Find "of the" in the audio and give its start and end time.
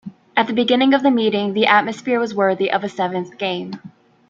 0.95-1.11